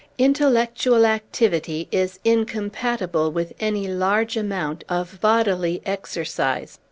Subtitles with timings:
[0.17, 6.79] Intellectual activity is incompatible with any large amount of bodily exercise.